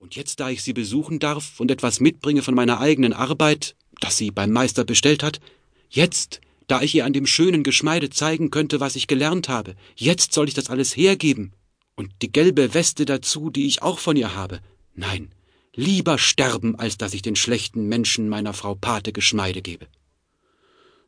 Und 0.00 0.16
jetzt, 0.16 0.40
da 0.40 0.48
ich 0.48 0.62
Sie 0.62 0.72
besuchen 0.72 1.18
darf 1.18 1.60
und 1.60 1.70
etwas 1.70 2.00
mitbringe 2.00 2.40
von 2.40 2.54
meiner 2.54 2.80
eigenen 2.80 3.12
Arbeit, 3.12 3.76
das 4.00 4.16
sie 4.16 4.30
beim 4.30 4.50
Meister 4.50 4.84
bestellt 4.84 5.22
hat, 5.22 5.40
jetzt, 5.90 6.40
da 6.68 6.80
ich 6.80 6.94
ihr 6.94 7.04
an 7.04 7.12
dem 7.12 7.26
schönen 7.26 7.62
Geschmeide 7.62 8.08
zeigen 8.08 8.50
könnte, 8.50 8.80
was 8.80 8.96
ich 8.96 9.08
gelernt 9.08 9.50
habe, 9.50 9.76
jetzt 9.96 10.32
soll 10.32 10.48
ich 10.48 10.54
das 10.54 10.70
alles 10.70 10.96
hergeben. 10.96 11.52
Und 11.96 12.10
die 12.22 12.32
gelbe 12.32 12.72
Weste 12.72 13.04
dazu, 13.04 13.50
die 13.50 13.66
ich 13.66 13.82
auch 13.82 13.98
von 13.98 14.16
ihr 14.16 14.34
habe. 14.34 14.60
Nein, 14.94 15.34
lieber 15.74 16.16
sterben, 16.16 16.76
als 16.76 16.96
dass 16.96 17.12
ich 17.12 17.20
den 17.20 17.36
schlechten 17.36 17.86
Menschen 17.86 18.30
meiner 18.30 18.54
Frau 18.54 18.74
Pate 18.74 19.12
Geschmeide 19.12 19.60
gebe. 19.60 19.86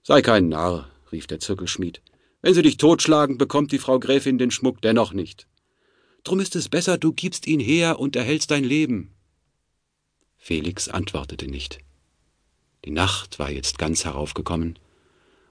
Sei 0.03 0.21
kein 0.21 0.51
Narr, 0.51 0.91
rief 1.11 1.27
der 1.27 1.41
Zirkelschmied. 1.41 2.03
Wenn 2.43 2.53
sie 2.53 2.63
dich 2.63 2.77
totschlagen, 2.77 3.39
bekommt 3.39 3.73
die 3.73 3.79
Frau 3.79 3.99
Gräfin 3.99 4.37
den 4.37 4.51
Schmuck 4.51 4.83
dennoch 4.83 5.15
nicht. 5.15 5.47
Drum 6.25 6.41
ist 6.41 6.55
es 6.55 6.69
besser, 6.69 6.99
du 6.99 7.13
gibst 7.13 7.47
ihn 7.47 7.61
her 7.61 7.99
und 7.99 8.15
erhältst 8.15 8.51
dein 8.51 8.65
Leben. 8.65 9.13
Felix 10.37 10.89
antwortete 10.89 11.49
nicht. 11.49 11.79
Die 12.85 12.91
Nacht 12.91 13.39
war 13.39 13.51
jetzt 13.51 13.79
ganz 13.79 14.05
heraufgekommen, 14.05 14.79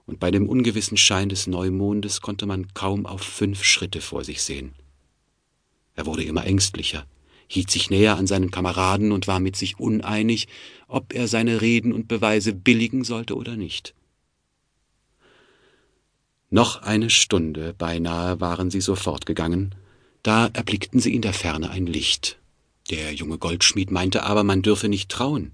und 0.05 0.19
bei 0.19 0.31
dem 0.31 0.49
ungewissen 0.49 0.97
Schein 0.97 1.29
des 1.29 1.47
Neumondes 1.47 2.21
konnte 2.21 2.45
man 2.45 2.73
kaum 2.73 3.05
auf 3.05 3.21
fünf 3.21 3.63
Schritte 3.63 4.01
vor 4.01 4.23
sich 4.23 4.41
sehen. 4.41 4.73
Er 5.95 6.05
wurde 6.05 6.23
immer 6.23 6.45
ängstlicher, 6.45 7.05
hielt 7.47 7.69
sich 7.69 7.89
näher 7.89 8.17
an 8.17 8.27
seinen 8.27 8.51
Kameraden 8.51 9.11
und 9.11 9.27
war 9.27 9.39
mit 9.39 9.55
sich 9.55 9.79
uneinig, 9.79 10.47
ob 10.87 11.13
er 11.13 11.27
seine 11.27 11.61
Reden 11.61 11.93
und 11.93 12.07
Beweise 12.07 12.53
billigen 12.53 13.03
sollte 13.03 13.35
oder 13.35 13.55
nicht. 13.55 13.93
Noch 16.49 16.81
eine 16.81 17.09
Stunde 17.09 17.73
beinahe 17.73 18.41
waren 18.41 18.71
sie 18.71 18.81
so 18.81 18.95
fortgegangen, 18.95 19.75
da 20.23 20.47
erblickten 20.53 20.99
sie 20.99 21.15
in 21.15 21.21
der 21.21 21.33
Ferne 21.33 21.69
ein 21.69 21.87
Licht. 21.87 22.37
Der 22.89 23.13
junge 23.13 23.37
Goldschmied 23.37 23.91
meinte 23.91 24.23
aber, 24.23 24.43
man 24.43 24.61
dürfe 24.61 24.89
nicht 24.89 25.09
trauen. 25.09 25.53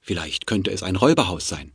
Vielleicht 0.00 0.46
könnte 0.46 0.70
es 0.70 0.82
ein 0.82 0.96
Räuberhaus 0.96 1.48
sein. 1.48 1.72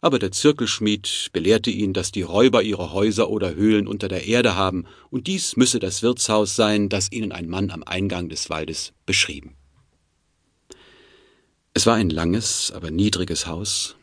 Aber 0.00 0.18
der 0.18 0.32
Zirkelschmied 0.32 1.30
belehrte 1.32 1.70
ihn, 1.70 1.92
dass 1.92 2.12
die 2.12 2.22
Räuber 2.22 2.62
ihre 2.62 2.92
Häuser 2.92 3.30
oder 3.30 3.54
Höhlen 3.54 3.88
unter 3.88 4.08
der 4.08 4.26
Erde 4.26 4.54
haben, 4.54 4.84
und 5.10 5.26
dies 5.26 5.56
müsse 5.56 5.78
das 5.78 6.02
Wirtshaus 6.02 6.54
sein, 6.54 6.88
das 6.88 7.10
ihnen 7.10 7.32
ein 7.32 7.48
Mann 7.48 7.70
am 7.70 7.82
Eingang 7.82 8.28
des 8.28 8.50
Waldes 8.50 8.92
beschrieben. 9.06 9.56
Es 11.72 11.86
war 11.86 11.94
ein 11.96 12.10
langes, 12.10 12.72
aber 12.72 12.90
niedriges 12.90 13.46
Haus, 13.46 13.96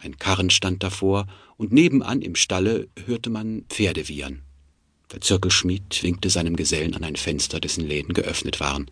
ein 0.00 0.18
Karren 0.18 0.50
stand 0.50 0.82
davor, 0.82 1.26
und 1.56 1.72
nebenan 1.72 2.22
im 2.22 2.36
Stalle 2.36 2.88
hörte 3.06 3.30
man 3.30 3.64
Pferde 3.68 4.08
wiehern. 4.08 4.42
Der 5.12 5.20
Zirkelschmied 5.20 6.02
winkte 6.02 6.30
seinem 6.30 6.56
Gesellen 6.56 6.94
an 6.94 7.02
ein 7.02 7.16
Fenster, 7.16 7.60
dessen 7.60 7.86
Läden 7.86 8.14
geöffnet 8.14 8.60
waren. 8.60 8.90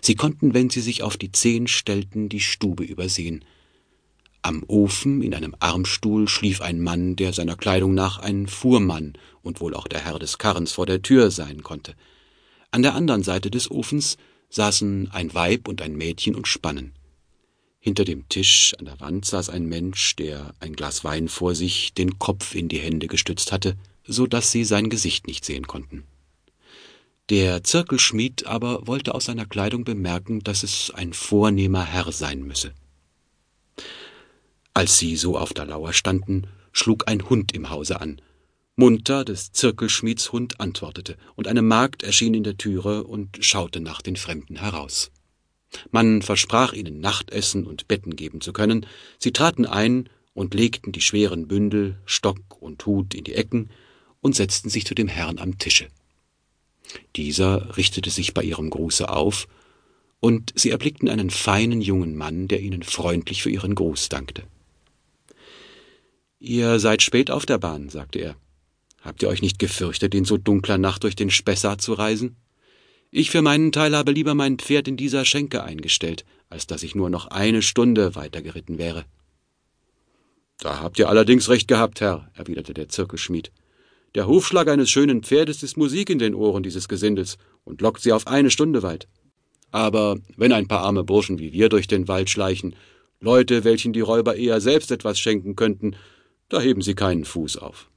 Sie 0.00 0.16
konnten, 0.16 0.52
wenn 0.52 0.68
sie 0.68 0.80
sich 0.80 1.02
auf 1.02 1.16
die 1.16 1.32
Zehen 1.32 1.68
stellten, 1.68 2.28
die 2.28 2.40
Stube 2.40 2.84
übersehen. 2.84 3.44
Am 4.42 4.64
Ofen 4.66 5.22
in 5.22 5.34
einem 5.34 5.54
Armstuhl 5.60 6.28
schlief 6.28 6.60
ein 6.60 6.80
Mann, 6.80 7.16
der 7.16 7.32
seiner 7.32 7.56
Kleidung 7.56 7.94
nach 7.94 8.18
ein 8.18 8.46
Fuhrmann 8.46 9.14
und 9.42 9.60
wohl 9.60 9.74
auch 9.74 9.88
der 9.88 10.04
Herr 10.04 10.18
des 10.18 10.38
Karrens 10.38 10.72
vor 10.72 10.86
der 10.86 11.02
Tür 11.02 11.30
sein 11.30 11.62
konnte. 11.62 11.94
An 12.70 12.82
der 12.82 12.94
anderen 12.94 13.22
Seite 13.22 13.50
des 13.50 13.70
Ofens 13.70 14.16
saßen 14.50 15.10
ein 15.12 15.32
Weib 15.34 15.68
und 15.68 15.82
ein 15.82 15.96
Mädchen 15.96 16.34
und 16.34 16.48
spannen. 16.48 16.92
Hinter 17.80 18.04
dem 18.04 18.28
Tisch 18.28 18.74
an 18.78 18.86
der 18.86 19.00
Wand 19.00 19.24
saß 19.24 19.50
ein 19.50 19.66
Mensch, 19.66 20.16
der 20.16 20.54
ein 20.60 20.74
Glas 20.74 21.04
Wein 21.04 21.28
vor 21.28 21.54
sich, 21.54 21.94
den 21.94 22.18
Kopf 22.18 22.54
in 22.54 22.68
die 22.68 22.78
Hände 22.78 23.06
gestützt 23.06 23.52
hatte 23.52 23.76
so 24.08 24.26
dass 24.26 24.50
sie 24.50 24.64
sein 24.64 24.90
Gesicht 24.90 25.26
nicht 25.26 25.44
sehen 25.44 25.66
konnten. 25.66 26.04
Der 27.30 27.62
Zirkelschmied 27.62 28.46
aber 28.46 28.86
wollte 28.86 29.14
aus 29.14 29.26
seiner 29.26 29.44
Kleidung 29.44 29.84
bemerken, 29.84 30.40
dass 30.40 30.62
es 30.62 30.90
ein 30.90 31.12
vornehmer 31.12 31.84
Herr 31.84 32.10
sein 32.10 32.42
müsse. 32.42 32.72
Als 34.72 34.98
sie 34.98 35.16
so 35.16 35.36
auf 35.36 35.52
der 35.52 35.66
Lauer 35.66 35.92
standen, 35.92 36.46
schlug 36.72 37.06
ein 37.06 37.28
Hund 37.28 37.52
im 37.52 37.68
Hause 37.68 38.00
an. 38.00 38.22
Munter 38.76 39.24
des 39.24 39.52
Zirkelschmieds 39.52 40.32
Hund 40.32 40.60
antwortete, 40.60 41.16
und 41.34 41.48
eine 41.48 41.62
Magd 41.62 42.02
erschien 42.02 42.32
in 42.32 42.44
der 42.44 42.56
Türe 42.56 43.04
und 43.04 43.36
schaute 43.40 43.80
nach 43.80 44.00
den 44.00 44.16
Fremden 44.16 44.56
heraus. 44.56 45.10
Man 45.90 46.22
versprach 46.22 46.72
ihnen 46.72 47.00
Nachtessen 47.00 47.66
und 47.66 47.88
Betten 47.88 48.16
geben 48.16 48.40
zu 48.40 48.52
können, 48.52 48.86
sie 49.18 49.32
traten 49.32 49.66
ein 49.66 50.08
und 50.32 50.54
legten 50.54 50.92
die 50.92 51.00
schweren 51.00 51.48
Bündel, 51.48 51.98
Stock 52.06 52.62
und 52.62 52.86
Hut 52.86 53.14
in 53.14 53.24
die 53.24 53.34
Ecken, 53.34 53.70
und 54.20 54.34
setzten 54.34 54.68
sich 54.68 54.86
zu 54.86 54.94
dem 54.94 55.08
Herrn 55.08 55.38
am 55.38 55.58
Tische. 55.58 55.88
Dieser 57.16 57.76
richtete 57.76 58.10
sich 58.10 58.34
bei 58.34 58.42
ihrem 58.42 58.70
Gruße 58.70 59.08
auf, 59.08 59.48
und 60.20 60.52
sie 60.56 60.70
erblickten 60.70 61.08
einen 61.08 61.30
feinen 61.30 61.80
jungen 61.80 62.16
Mann, 62.16 62.48
der 62.48 62.60
ihnen 62.60 62.82
freundlich 62.82 63.42
für 63.42 63.50
ihren 63.50 63.74
Gruß 63.74 64.08
dankte. 64.08 64.42
Ihr 66.40 66.80
seid 66.80 67.02
spät 67.02 67.30
auf 67.30 67.46
der 67.46 67.58
Bahn, 67.58 67.88
sagte 67.88 68.18
er. 68.18 68.36
Habt 69.00 69.22
ihr 69.22 69.28
euch 69.28 69.42
nicht 69.42 69.58
gefürchtet, 69.58 70.14
in 70.14 70.24
so 70.24 70.36
dunkler 70.36 70.78
Nacht 70.78 71.04
durch 71.04 71.14
den 71.14 71.30
Spessart 71.30 71.80
zu 71.80 71.92
reisen? 71.92 72.36
Ich 73.10 73.30
für 73.30 73.42
meinen 73.42 73.72
Teil 73.72 73.96
habe 73.96 74.12
lieber 74.12 74.34
mein 74.34 74.58
Pferd 74.58 74.86
in 74.86 74.96
dieser 74.96 75.24
Schenke 75.24 75.62
eingestellt, 75.62 76.24
als 76.50 76.66
dass 76.66 76.82
ich 76.82 76.94
nur 76.94 77.10
noch 77.10 77.28
eine 77.28 77.62
Stunde 77.62 78.14
weitergeritten 78.14 78.76
wäre. 78.78 79.04
Da 80.58 80.80
habt 80.80 80.98
ihr 80.98 81.08
allerdings 81.08 81.48
recht 81.48 81.68
gehabt, 81.68 82.00
Herr, 82.00 82.30
erwiderte 82.34 82.74
der 82.74 82.88
Zirkelschmied. 82.88 83.52
Der 84.14 84.26
Hufschlag 84.26 84.68
eines 84.68 84.90
schönen 84.90 85.22
Pferdes 85.22 85.62
ist 85.62 85.76
Musik 85.76 86.08
in 86.10 86.18
den 86.18 86.34
Ohren 86.34 86.62
dieses 86.62 86.88
Gesindels 86.88 87.36
und 87.64 87.80
lockt 87.80 88.02
sie 88.02 88.12
auf 88.12 88.26
eine 88.26 88.50
Stunde 88.50 88.82
weit. 88.82 89.06
Aber 89.70 90.16
wenn 90.36 90.52
ein 90.52 90.68
paar 90.68 90.80
arme 90.80 91.04
Burschen 91.04 91.38
wie 91.38 91.52
wir 91.52 91.68
durch 91.68 91.86
den 91.86 92.08
Wald 92.08 92.30
schleichen, 92.30 92.74
Leute, 93.20 93.64
welchen 93.64 93.92
die 93.92 94.00
Räuber 94.00 94.36
eher 94.36 94.60
selbst 94.60 94.90
etwas 94.90 95.18
schenken 95.18 95.56
könnten, 95.56 95.96
da 96.48 96.60
heben 96.60 96.80
sie 96.80 96.94
keinen 96.94 97.24
Fuß 97.24 97.58
auf. 97.58 97.90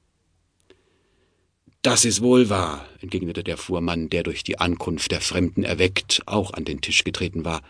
Das 1.80 2.04
ist 2.04 2.22
wohl 2.22 2.48
wahr, 2.48 2.86
entgegnete 3.00 3.42
der 3.42 3.56
Fuhrmann, 3.56 4.08
der 4.08 4.22
durch 4.22 4.44
die 4.44 4.58
Ankunft 4.58 5.10
der 5.10 5.20
Fremden 5.20 5.64
erweckt 5.64 6.22
auch 6.26 6.52
an 6.52 6.64
den 6.64 6.80
Tisch 6.80 7.02
getreten 7.02 7.44
war. 7.44 7.62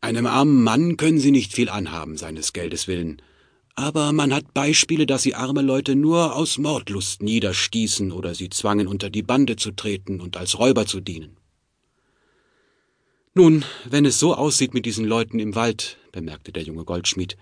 Einem 0.00 0.26
armen 0.26 0.62
Mann 0.64 0.96
können 0.96 1.18
Sie 1.18 1.30
nicht 1.30 1.52
viel 1.52 1.68
anhaben, 1.68 2.16
seines 2.16 2.52
Geldes 2.52 2.88
willen. 2.88 3.20
Aber 3.80 4.12
man 4.12 4.34
hat 4.34 4.52
Beispiele, 4.52 5.06
dass 5.06 5.22
sie 5.22 5.34
arme 5.34 5.62
Leute 5.62 5.96
nur 5.96 6.36
aus 6.36 6.58
Mordlust 6.58 7.22
niederstießen 7.22 8.12
oder 8.12 8.34
sie 8.34 8.50
zwangen, 8.50 8.86
unter 8.86 9.08
die 9.08 9.22
Bande 9.22 9.56
zu 9.56 9.70
treten 9.70 10.20
und 10.20 10.36
als 10.36 10.58
Räuber 10.58 10.84
zu 10.84 11.00
dienen. 11.00 11.38
Nun, 13.32 13.64
wenn 13.88 14.04
es 14.04 14.18
so 14.18 14.34
aussieht 14.34 14.74
mit 14.74 14.84
diesen 14.84 15.06
Leuten 15.06 15.38
im 15.38 15.54
Wald, 15.54 15.96
bemerkte 16.12 16.52
der 16.52 16.62
junge 16.62 16.84
Goldschmied, 16.84 17.38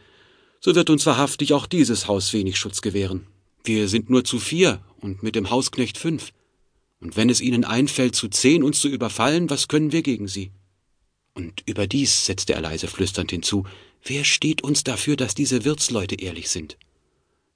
so 0.61 0.77
wird 0.77 0.91
uns 0.91 1.05
wahrhaftig 1.07 1.55
auch 1.55 1.67
dieses 1.67 2.07
Haus 2.07 2.33
wenig 2.33 2.57
Schutz 2.57 2.83
gewähren. 2.83 3.27
Wir 3.65 3.89
sind 3.89 4.09
nur 4.09 4.23
zu 4.23 4.39
vier 4.39 4.81
und 5.01 5.25
mit 5.25 5.35
dem 5.35 5.51
Hausknecht 5.51 5.99
fünf. 5.99 6.31
Und 7.01 7.17
wenn 7.17 7.31
es 7.31 7.41
ihnen 7.41 7.65
einfällt, 7.65 8.15
zu 8.15 8.29
zehn 8.29 8.63
uns 8.63 8.81
zu 8.81 8.87
überfallen, 8.87 9.51
was 9.51 9.67
können 9.67 9.91
wir 9.91 10.03
gegen 10.03 10.29
sie? 10.29 10.53
Und 11.35 11.65
überdies, 11.67 12.27
setzte 12.27 12.55
er 12.55 12.61
leise 12.61 12.87
flüsternd 12.87 13.33
hinzu, 13.33 13.65
Wer 14.05 14.25
steht 14.25 14.63
uns 14.63 14.85
dafür, 14.85 15.17
dass 15.17 15.35
diese 15.35 15.65
Wirtsleute 15.65 16.15
ehrlich 16.15 16.49
sind? 16.51 16.77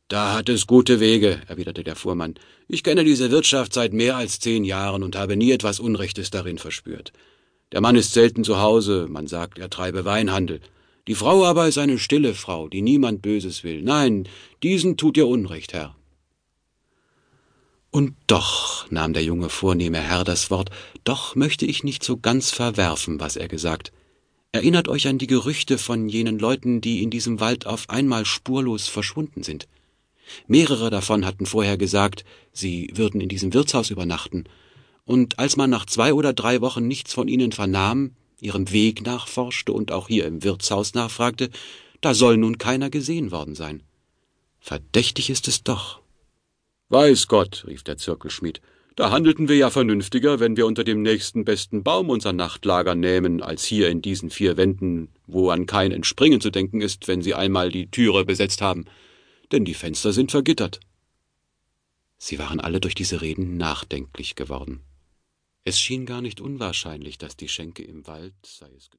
Da 0.09 0.35
hat 0.35 0.49
es 0.49 0.67
gute 0.67 1.01
Wege, 1.01 1.41
erwiderte 1.49 1.85
der 1.85 1.97
Fuhrmann. 1.97 2.35
Ich 2.69 2.83
kenne 2.83 3.05
diese 3.05 3.31
Wirtschaft 3.31 3.73
seit 3.73 3.93
mehr 3.95 4.17
als 4.17 4.41
zehn 4.41 4.65
Jahren 4.65 5.03
und 5.03 5.17
habe 5.17 5.37
nie 5.37 5.53
etwas 5.53 5.81
Unrechtes 5.81 6.31
darin 6.31 6.59
verspürt. 6.59 7.13
Der 7.73 7.81
Mann 7.81 7.97
ist 7.97 8.13
selten 8.13 8.45
zu 8.45 8.61
Hause, 8.61 9.07
man 9.09 9.27
sagt, 9.27 9.59
er 9.59 9.71
treibe 9.71 10.05
Weinhandel. 10.05 10.61
Die 11.09 11.15
Frau 11.15 11.45
aber 11.45 11.67
ist 11.67 11.79
eine 11.79 11.99
stille 11.99 12.35
Frau, 12.35 12.69
die 12.69 12.83
niemand 12.83 13.23
Böses 13.23 13.65
will. 13.65 13.83
Nein, 13.83 14.29
diesen 14.63 14.97
tut 14.97 15.17
ihr 15.17 15.27
Unrecht, 15.27 15.73
Herr. 15.73 15.97
Und 17.91 18.15
doch, 18.27 18.91
nahm 18.91 19.13
der 19.13 19.25
junge 19.25 19.49
vornehme 19.49 19.99
Herr 19.99 20.25
das 20.25 20.51
Wort, 20.51 20.71
doch 21.05 21.35
möchte 21.35 21.67
ich 21.67 21.85
nicht 21.85 22.05
so 22.05 22.17
ganz 22.17 22.51
verwerfen, 22.51 23.21
was 23.21 23.37
er 23.37 23.49
gesagt. 23.49 23.93
Erinnert 24.55 24.87
euch 24.89 25.09
an 25.09 25.17
die 25.17 25.27
Gerüchte 25.27 25.79
von 25.79 26.11
jenen 26.11 26.39
Leuten, 26.39 26.83
die 26.83 27.03
in 27.03 27.09
diesem 27.09 27.41
Wald 27.41 27.67
auf 27.67 27.89
einmal 27.89 28.27
spurlos 28.27 28.87
verschwunden 28.87 29.43
sind. 29.43 29.67
Mehrere 30.47 30.91
davon 30.91 31.25
hatten 31.25 31.47
vorher 31.47 31.79
gesagt, 31.79 32.27
sie 32.53 32.91
würden 32.95 33.23
in 33.23 33.31
diesem 33.31 33.55
Wirtshaus 33.55 33.89
übernachten, 33.89 34.45
und 35.05 35.39
als 35.39 35.57
man 35.57 35.71
nach 35.71 35.87
zwei 35.87 36.13
oder 36.13 36.35
drei 36.35 36.61
Wochen 36.61 36.87
nichts 36.87 37.15
von 37.15 37.29
ihnen 37.29 37.51
vernahm, 37.51 38.15
ihrem 38.41 38.71
Weg 38.71 39.05
nachforschte 39.07 39.73
und 39.73 39.91
auch 39.91 40.09
hier 40.09 40.27
im 40.27 40.45
Wirtshaus 40.45 40.93
nachfragte, 40.93 41.49
da 42.03 42.13
soll 42.13 42.37
nun 42.37 42.59
keiner 42.59 42.91
gesehen 42.91 43.31
worden 43.31 43.55
sein. 43.55 43.83
Verdächtig 44.61 45.31
ist 45.31 45.49
es 45.49 45.65
doch. 45.65 46.03
Weiß 46.91 47.27
Gott, 47.27 47.65
rief 47.67 47.85
der 47.85 47.97
Zirkelschmied, 47.97 48.61
da 48.97 49.11
handelten 49.11 49.49
wir 49.49 49.57
ja 49.57 49.71
vernünftiger, 49.71 50.41
wenn 50.41 50.57
wir 50.57 50.67
unter 50.67 50.85
dem 50.85 51.03
nächsten 51.03 51.45
besten 51.45 51.83
Baum 51.83 52.11
unser 52.11 52.33
Nachtlager 52.33 52.95
nähmen, 52.95 53.43
als 53.43 53.65
hier 53.65 53.89
in 53.89 54.03
diesen 54.03 54.31
vier 54.31 54.57
Wänden, 54.57 55.09
wo 55.27 55.51
an 55.51 55.67
kein 55.67 55.93
Entspringen 55.93 56.41
zu 56.41 56.51
denken 56.51 56.81
ist, 56.81 57.09
wenn 57.09 57.23
sie 57.23 57.35
einmal 57.35 57.71
die 57.71 57.91
Türe 57.91 58.25
besetzt 58.25 58.61
haben, 58.61 58.85
denn 59.51 59.65
die 59.65 59.75
Fenster 59.75 60.13
sind 60.13 60.31
vergittert. 60.31 60.81
Sie 62.19 62.39
waren 62.39 62.61
alle 62.61 62.81
durch 62.81 62.95
diese 62.95 63.21
Reden 63.21 63.57
nachdenklich 63.57 64.37
geworden. 64.37 64.83
Es 65.65 65.81
schien 65.81 66.07
gar 66.07 66.21
nicht 66.21 66.41
unwahrscheinlich, 66.41 67.19
dass 67.19 67.37
die 67.37 67.49
Schenke 67.49 67.83
im 67.83 68.07
Wald, 68.07 68.35
sei 68.45 68.71
es 68.77 68.91